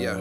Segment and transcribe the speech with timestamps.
[0.00, 0.16] Yeah.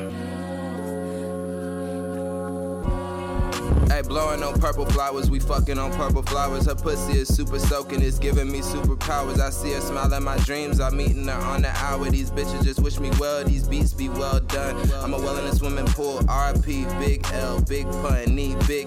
[3.88, 6.66] Hey, blowing on purple flowers, we fucking on purple flowers.
[6.68, 9.40] Her pussy is super soaking, it's giving me superpowers.
[9.40, 12.10] I see her smile in my dreams, I'm meeting her on the hour.
[12.10, 14.76] These bitches just wish me well, these beats be well done.
[15.02, 18.36] I'm a well in a swimming pool, RP, big L, big pun.
[18.36, 18.79] Need big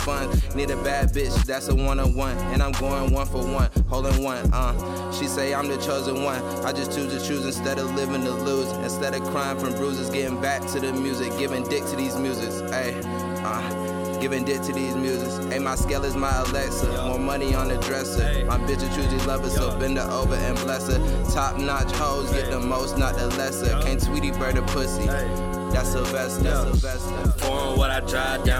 [0.00, 0.30] fun.
[0.54, 2.36] Need a bad bitch, that's a one on one.
[2.52, 5.12] And I'm going one for one, holding one, uh.
[5.12, 6.42] She say I'm the chosen one.
[6.64, 8.70] I just choose to choose instead of living to lose.
[8.84, 12.60] Instead of crying from bruises, getting back to the music, giving dick to these muses.
[12.70, 13.00] Hey,
[13.44, 13.90] uh.
[14.20, 15.38] Giving dick to these muses.
[15.50, 17.06] Hey, my scale is my Alexa.
[17.06, 18.44] More money on the dresser.
[18.44, 21.32] My bitch a choosy lover, so bend her over and bless her.
[21.32, 23.70] Top notch hoes get the most, not the lesser.
[23.80, 25.06] Can't Tweety bird a pussy.
[25.06, 26.42] That's Sylvester.
[26.42, 27.30] That's Sylvester.
[27.38, 28.59] Foreign what I drive down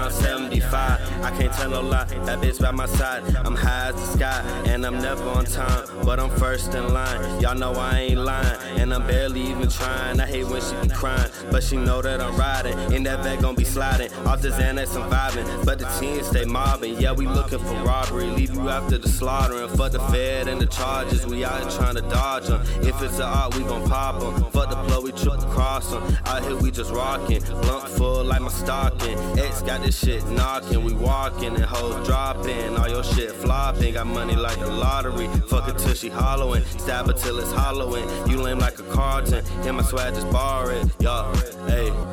[1.23, 2.05] I can't tell no lie.
[2.25, 3.23] That bitch by my side.
[3.45, 7.41] I'm high as the sky, and I'm never on time, but I'm first in line.
[7.41, 10.19] Y'all know I ain't lying, and I'm barely even trying.
[10.19, 12.77] I hate when she be crying, but she know that I'm riding.
[12.93, 14.11] In that bag gon' be sliding.
[14.25, 16.99] Off the Xanax, I'm vibing, but the team stay mobbing.
[16.99, 18.25] Yeah, we looking for robbery.
[18.25, 19.69] Leave you after the slaughtering.
[19.69, 21.25] Fuck the Fed and the charges.
[21.25, 22.61] We out here trying to dodge them.
[22.81, 24.51] If it's a art, we gon' pop them.
[24.51, 25.40] Fuck the blow, we triple
[25.79, 26.03] them.
[26.25, 27.41] Out here, we just rocking.
[27.61, 29.17] Blunt full like my stocking.
[29.39, 30.83] X got this shit knocking.
[30.83, 32.75] We walking and hoes dropping.
[32.77, 33.93] All your shit flopping.
[33.93, 35.27] Got money like the lottery.
[35.47, 36.63] Fuck it till she hollowing.
[36.65, 38.07] Stab it till it's hollowing.
[38.29, 39.43] You lame like a carton.
[39.65, 40.87] And my swag just borrow it.
[40.99, 41.33] Y'all,
[41.67, 42.10] hey.